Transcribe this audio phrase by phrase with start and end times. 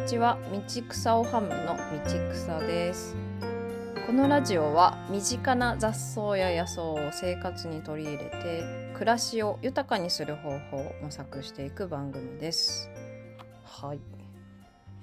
[0.00, 0.38] んにちは。
[0.50, 3.14] 道草をハムの道草です。
[4.06, 12.90] このラジオは身近な雑草や野草を生活に取り入れて暮らしを豊かにする方法を模索していく番組です。
[13.62, 14.00] はい。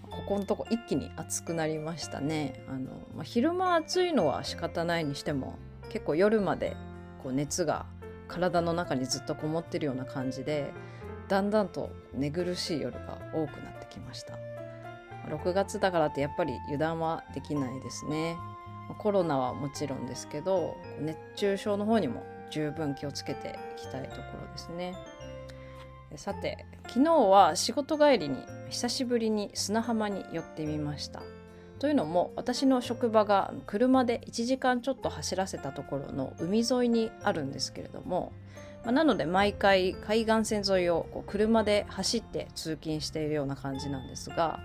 [0.10, 2.66] ここのとこ一気に暑くなりましたね。
[2.68, 5.60] あの、まあ、昼間暑いのは仕方ないにしても
[5.90, 6.76] 結構夜まで
[7.22, 7.86] こう熱が
[8.28, 10.74] 体の中にずっとこもってるような感じで
[11.28, 14.47] だんだんと寝苦しい夜が多くなってきました
[15.30, 18.38] 6月だからってやっぱり油断はできないですね。
[19.00, 24.96] コロナはもちろんですけど熱中症の方にも十分気をつけていきたいところですね。
[26.16, 28.38] さて昨日は仕事帰りに
[28.70, 31.22] 久しぶりに砂浜に寄ってみました。
[31.80, 38.32] というのも私の職場が車で1時間ちょっと走らせたところの海沿いにあるんですけれども
[38.88, 44.62] ま、なので毎回海岸線沿いをこう車で走って通勤しているような感じなんですが、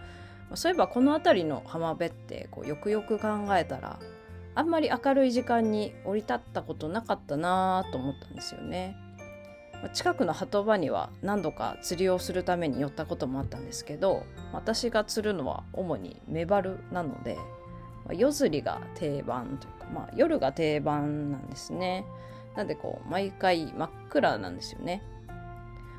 [0.54, 3.98] そういえばこの辺りの浜辺ってこうよくよく考えたら
[4.54, 8.96] あんまり明るい時間に降り立ったことなかったなと思ったんですよね。
[9.94, 17.36] 近くの鳩場には何度か釣りをするために寄ったこともあったんですけど私が釣るのは主にメバルなので
[18.12, 22.04] 夜釣りが定番というか、まあ、夜が定番なんですね。
[22.56, 25.02] なんでこう毎回真っ暗なんですよね。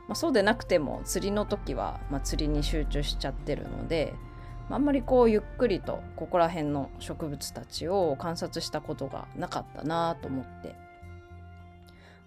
[0.08, 4.14] まあ、そうでなくても釣りの時は、まあ、釣りに集中しちゃってるので、
[4.72, 10.76] あ、んまりこうゆっくりとここら辺の植物たちを観察したことがなかったなと思って、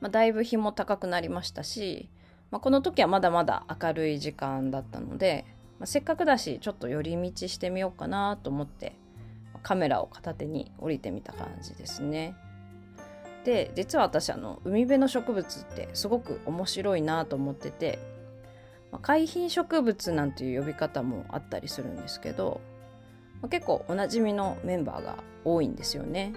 [0.01, 2.09] まあ、だいぶ日も高くなりましたし、
[2.51, 5.45] まあ、この時はまだまだ明るい時間だったので、
[5.79, 8.97] まあ、せっかくだしちょっと寄り道してみようかなと思って
[9.63, 12.37] カメラを片手に降りてみた感じですね。
[13.45, 17.99] で実は私あの海辺の植物ってすごく面白いなと思ってて、
[19.03, 22.61] 海浜植物なんていう呼び方もあったりするんですけど、
[23.51, 26.35] 結構おなじみのメンバーが多いんですよね。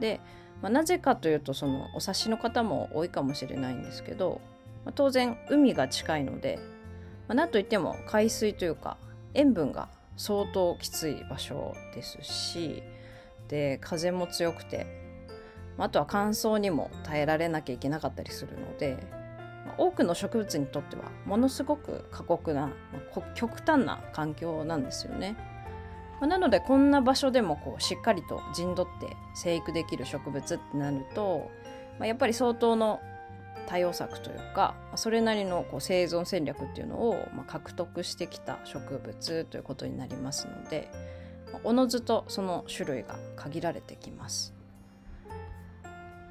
[0.00, 0.20] で、
[0.62, 4.40] まあ、なぜかというとそのお察しの方も多いかもしれないんですけど、
[4.84, 6.58] まあ、当然海が近いので、
[7.28, 8.96] まあ、なんといっても海水というか
[9.34, 12.82] 塩分が相当きつい場所ですし
[13.48, 14.86] で風も強くて
[15.78, 18.98] あとは乾燥にも耐えられなきゃいけなかったりするので
[19.78, 22.70] 多くの植物にとってはものすごく過酷な
[23.34, 25.36] 極端な環境なんですよね。
[26.20, 31.50] なのでこんな場所でもこうしっかりと陣取って生育できる植物ってなると、
[31.98, 33.00] ま、やっぱり相当の
[33.66, 40.90] 対応策というかそれなりのこう生存戦略っていうのをま獲得してきた植物ということになりますので
[41.64, 44.54] おのずとその種類が限られてきます。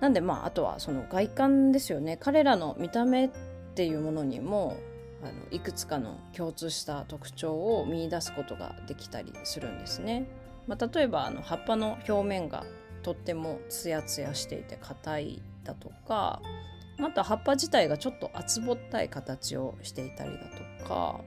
[0.01, 3.29] なんでまああとはその外観ですよね彼らの見た目っ
[3.75, 4.75] ていうものにも
[5.23, 10.27] あのいくつかの共通した特徴を見いだすことができたりするんですね。
[10.67, 12.65] まあ、例えばあの葉っぱの表面が
[13.03, 16.41] とってもツヤツヤしていて硬いだとか
[16.97, 20.37] また葉っぱ自体がちょっと厚ぼったい形をしていたりだ
[20.79, 21.21] とか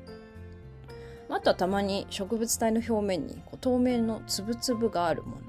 [1.28, 5.44] あとはたまに植物体の表面にこう透明の粒々があるもの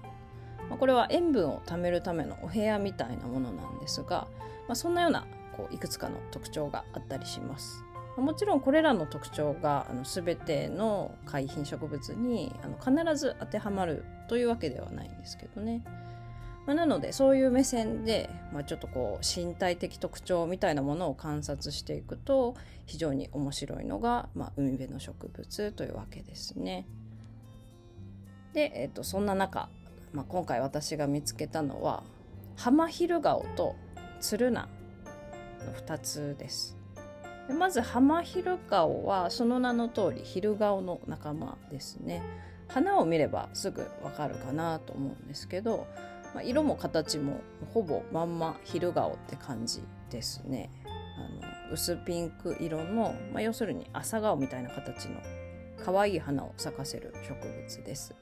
[0.69, 4.27] これは塩分を貯めるためのお部屋みたいなものなんですが、
[4.67, 7.83] まあ、そんなようなこういくつかの特徴があったりします。
[8.17, 15.83] もちろんこれらの特徴が全ての海浜植物に必ず当てはまるというわけではないんですけどね。
[16.65, 22.55] まあ、なのでそういう目線で、まあ、ちょっとこう身体的特徴みたいなものを観察していくと
[22.85, 26.87] 非常に面白いのが、まあ、海辺の植物というわけですね。
[28.53, 29.69] で、えー、とそんな中
[30.15, 32.01] まあ、今回私が見つけたのは
[32.55, 33.75] ハマヒルガオと
[34.21, 34.69] ツルナ
[35.59, 36.77] の2つです。
[37.49, 42.23] でまずハマヒルガオはその名の通りヒルガオの仲間ですね。
[42.69, 45.85] 花を見ればすぐわかるかなと思うんですけど、
[46.33, 47.41] まあ、色も形も
[47.73, 50.71] ほぼまんまヒルガオって感じですね。
[51.17, 55.19] あの薄ピンク色の、まあ、要するに朝顔みたいな形の
[55.83, 58.15] 可愛い花を咲かせる植物です。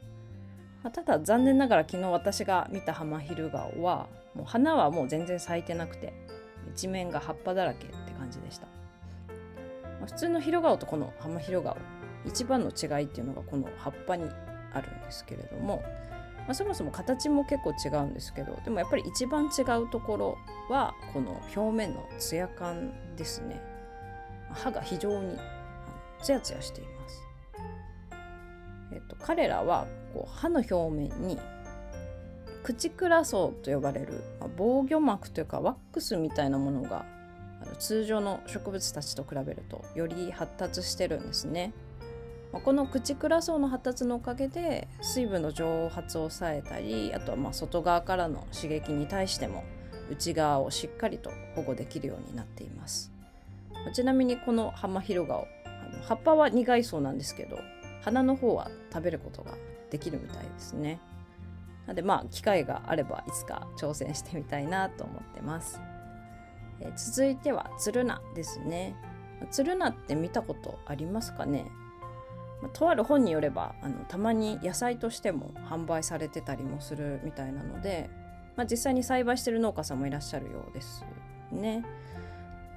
[0.83, 6.13] まあ、ただ残念ながら昨日私が見たハマヒルガオはもう花はもう全然咲いてなくて
[6.75, 8.68] 一面が葉っぱだらけって感じでした、
[10.00, 11.77] まあ、普通のヒルガオとこのハマヒルガオ
[12.25, 14.30] 一番の違いっていうのがこの葉っぱに
[14.74, 15.83] あるんですけれども、
[16.39, 20.38] まあ、そもそも形も結構違うんですけどでもやっぱり一番違うところ
[20.69, 23.62] はこの表面のツヤ感ですね。
[24.51, 25.38] 歯が非常に
[26.21, 27.21] ツヤツヤしています。
[28.91, 31.39] えっと、彼らはこう歯の表面に
[32.63, 37.06] 口クラ層と呼ばれる、まあ、防御膜というかワックスみたいなものが
[37.62, 41.74] あの通常の植物たちと比べるとより発達してるんですね。
[42.54, 49.63] まあ、このクチクラ層の発達のおかげで水分の蒸発を抑えたりあとはまあ外側からの刺激に対しても
[50.12, 53.12] 内側をしっかりと保護できるようになっています
[53.95, 57.57] ちなみにこのハマヒロガオあの葉っぱは苦いそうなんですけど
[58.04, 59.56] 花の方は食べることが
[59.94, 61.00] できるみたいですね。
[61.86, 65.80] なのでまあ機会があればいつか挑戦してみたいなと思ってます、
[66.80, 68.95] えー、続いてはツルナですね。
[69.51, 71.69] ツルナって見たことありますかね？
[72.72, 78.10] とある本によればあのたまに野菜としても販売されてたりもするみたいなので、
[78.56, 81.06] まあ、実際に栽培してる農家さんもいらっしゃるようです
[81.51, 81.86] ね。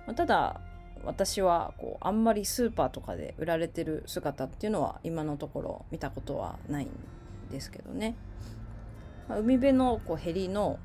[0.07, 0.61] まあ、ただ
[1.06, 6.91] 私はこうあんまりスーパーとかで売られてる姿っていうのは今のところ見たことはないん
[7.50, 8.17] ですけどね。
[9.29, 10.79] まあ、海辺のこうヘリの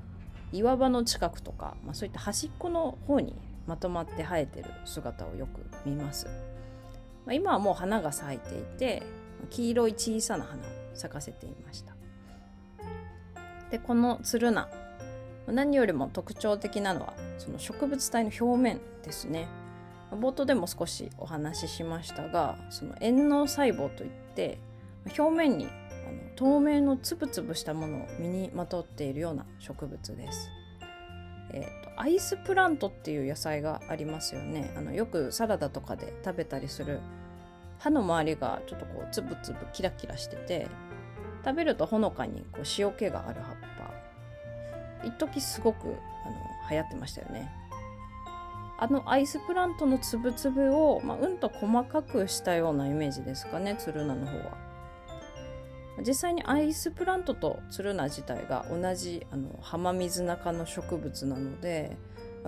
[0.51, 3.35] 岩場の近くとか、まあ、そういった端っこの方に
[3.67, 6.27] まとまって生えてる姿をよく見ます。
[7.25, 9.03] まあ、今はもう花が咲いていて
[9.49, 11.93] 黄色い小さな花を咲かせていました
[13.69, 14.67] でこのつる菜
[15.47, 19.47] 何よりも特徴的なのはその植物体の表面ですね
[20.11, 24.59] 冒頭でも少しお話ししましたがその円脳細胞といって
[25.17, 25.69] 表面にあ
[26.11, 30.49] の透明のつぶつぶしたものを身にまとっているような植物です。
[31.53, 34.73] えーと、アイスプラントっていう野菜がありますよね。
[34.77, 36.99] あのよくサラダとかで食べたりする。
[37.79, 40.67] 歯の周りがちょっとこうつぶつぶキラキラしてて
[41.43, 45.07] 食べるとほのかにこう塩気がある葉っぱ。
[45.07, 45.95] 一時すごくあの
[46.69, 47.60] 流行ってましたよね。
[48.81, 54.57] あのアイスプラントのつぶつぶを、まあ、うんと細かくしたようなイメージですかねツルナの方は
[55.99, 61.95] 実際にアイスプラントとツルナ自体が同じあの浜水中の植物なので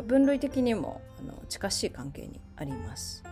[0.07, 3.23] 分類的にもあの近しい関係にあります。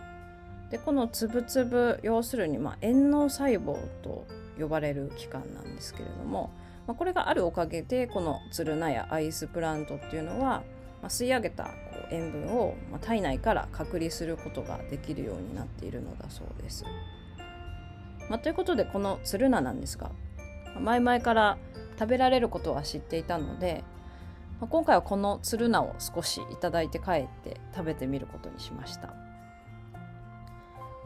[0.70, 4.26] でこのつぶつぶ要するに、まあ、円脳細胞と
[4.58, 6.50] 呼ばれる器官なんですけれども、
[6.86, 10.62] まあ、これがあるおかげでこのツルナやアイスプラントっていうのは、
[11.02, 11.72] まあ、吸い上げた
[12.10, 16.84] 塩分を、ま体内から隔離することができるようになっているのだそうです。
[18.28, 20.10] まあ、ということでこのツルナなんですが
[20.80, 21.58] 前々から
[21.98, 23.84] 食べられることは知っていたので、
[24.60, 29.14] まあ、今回はこのツルナを少しいただいて帰って食べてみることにしました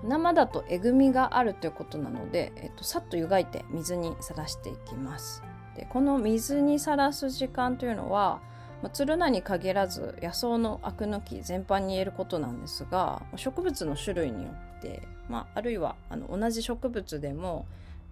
[0.05, 5.43] 生だとえぐみがあるということなので、えっと、さっと湯がいて水にさらしていきます
[5.75, 8.41] でこの水にさらす時間というのは
[8.83, 17.67] まあ、ツルナに限らず野草のアク抜き全般に言えることなんですが植物の種類によって、まあ、あるいはあの同じ植物でも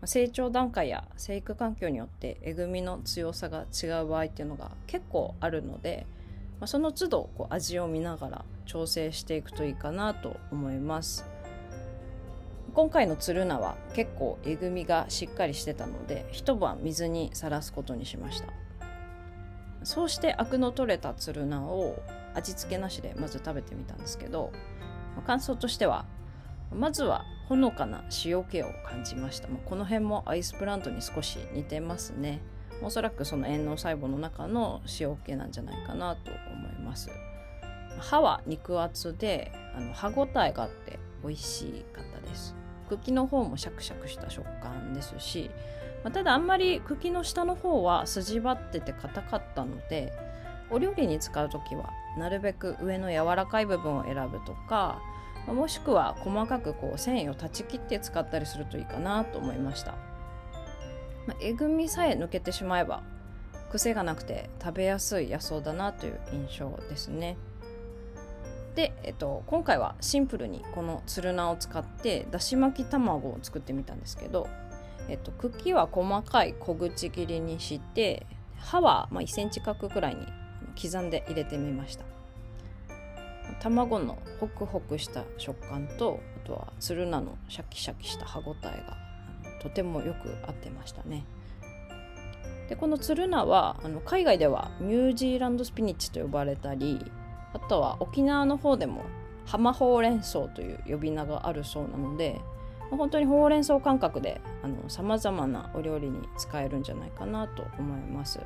[0.07, 6.07] 成長段階や生育環境によってえぐみの強さが違う場合っていうのが結構あるので、
[6.61, 11.25] まあ、その都度こう味を見ながら調整していくといいかなと思います。
[12.75, 18.49] 今回のツルナは結構えぐみがしっかりしてたので一晩水にさらすことにしました。
[19.85, 22.03] そうしてアクの取れたツルナを
[22.35, 24.51] 味付けなしでまず食べてみたんですけど
[25.27, 26.07] 感想としては
[26.73, 32.41] まずはほのかな塩気を感じました、ま、この辺もアイスプラントに少し似てますね。
[32.83, 37.11] おそらくその円脳細胞の中の塩気なんじゃないかなと思います。
[37.99, 42.57] 歯は肉厚であの歯ごたえがあって美味しかったです。
[42.89, 45.51] 茎の方もシャクシャクした食感ですし
[46.05, 50.13] まあ、ただあんまり茎の下の方は筋張ってて硬かったので
[50.71, 55.01] お料理に使う時はなるべく上の柔らかい部分を選ぶとか
[55.47, 59.93] もしくは細かくこう繊維を断ち切って使ったりするといいかなと思いました、
[61.27, 63.03] まあ、えぐみさえ抜けてしまえば
[63.71, 67.37] 癖がなくて食べやすい野草だなという印象ですね。
[68.77, 74.49] で、えっと、今回はシンプルにこのつるなを使ってだし巻き卵を作ってみたんですけど
[75.09, 78.27] えっと、茎は細かい小口切りにして
[78.59, 80.27] 葉はま1センチ角くらいに
[80.81, 82.05] 刻んで入れてみました。
[83.61, 88.97] 卵のホクホクした食感とあとはツルナのシャキシャキした歯ごたえが
[89.63, 91.25] とてもよく合ってましたね。
[92.69, 97.11] でこのツルナはあの海外ではニュージーランドスピニッチと呼ばれたり
[97.53, 99.03] あとは沖縄の方でも
[99.45, 102.41] ハマホウレンソウという呼び名があるそうなので
[102.91, 104.41] 本当にほうれん草感覚で
[104.89, 108.41] さまざまなお料理に使えるんじゃないかなと思います。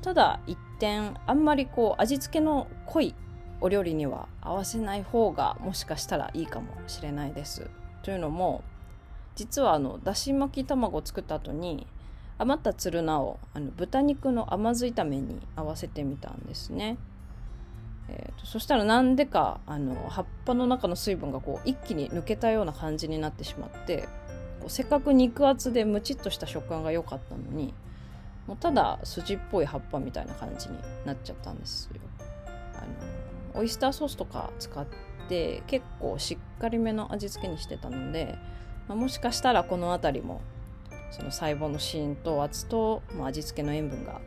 [0.00, 3.14] ただ一点あんまりこう味付けの濃い
[3.60, 7.70] お料理には合わせない方がもしかしたらいいかもしれないです。
[8.02, 8.64] というのも
[9.34, 11.86] 実はあのだし巻き卵を作った後に
[12.38, 16.96] 余ったつるなをあの豚肉の甘酢炒めに合わせてみたんですね。
[18.08, 24.08] えーと、そしたらなんでかあの葉っぱの中の水分がこう一気に抜けたような感じになってしまって
[24.60, 27.74] こうせっかく肉厚でムチっとした食感が良かったのに
[28.46, 32.00] もうただ筋っぽい葉っぱみたいな感じになっちゃったんですよ。
[32.74, 34.86] あのオイスターソースとか使っ
[35.28, 38.36] て結構しっかりめの味付けにしてたので、
[38.88, 40.40] まあ、もしかしたらこの辺りも
[41.10, 44.20] その細胞の浸透圧と、まあ、味付けの塩分が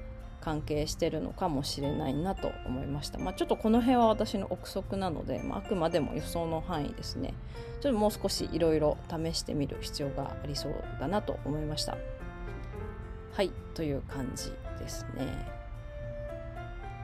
[0.46, 3.18] 関係してるのかもしれないなと思いました。
[3.18, 7.34] まあ、ちょっとこの辺は私の憶測なので、まあ、あくまでも予想の範囲ですね。
[7.82, 11.98] ちょっともう少しいろいろ試してみる必要がありそうだなと思いました。
[13.34, 15.55] はいという感じですね。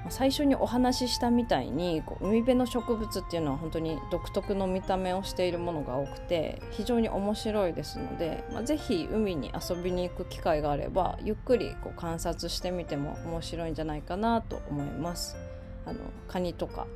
[0.10, 15.38] 最初にお話ししたみたいにこう海辺の植物っていうのは本当に独特の見た目をしているものが多くて非常に面白いですので、まあ、ぜひ海に遊びに行く機会があればゆっくりこう観察してみても面白いんじゃないかなと思います。
[15.86, 16.88] あのカニとか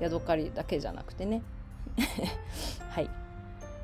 [0.00, 1.42] ヤドカリだけじゃなくてね。
[2.90, 3.04] はい。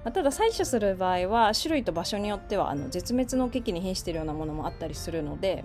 [0.05, 5.65] まあ、ただ採取する場合は種類と場所によってはあの絶滅の危機に瀕しているようなものもあったりするので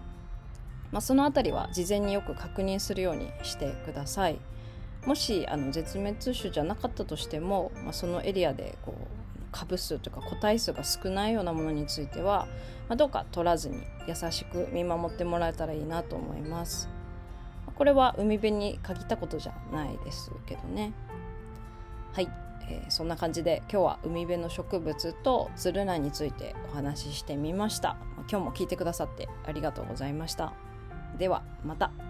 [0.91, 4.39] まあ、その辺りは事前によく確認するようにしてください。
[5.05, 9.17] もしあの絶滅種じゃなかったとしても、まあ、そのエリアでこう
[9.51, 12.47] 株数というか個体数が少ないようなものについては、
[12.89, 16.89] まあ、どうか取らずに優しく見守ってもらえたらいいなと思います。
[17.75, 20.93] これは海辺に限ったことじゃないですけどね。
[22.13, 22.29] はい、
[22.69, 27.97] えー、そんな感じで今日は海辺の植物とツルナについてお話ししてみました。
[28.29, 30.66] 今日も聞いてくださってありがとうございました。
[31.17, 32.06] ではまた。